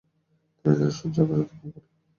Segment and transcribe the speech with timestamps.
[0.65, 1.87] ধীরে ধীরে সূর্য আকাশ অতিক্রম করে।